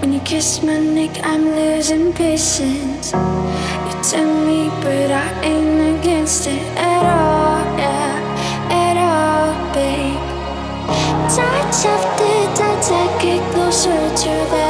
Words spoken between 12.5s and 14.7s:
touch, I get closer to that.